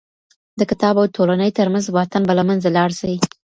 د 0.59 0.61
کتاب 0.69 0.95
او 1.01 1.05
ټولني 1.15 1.49
تر 1.57 1.67
منځ 1.73 1.85
واټن 1.89 2.23
به 2.27 2.33
له 2.39 2.43
منځه 2.49 2.69
لاړ 2.77 2.89
سي. 2.99 3.13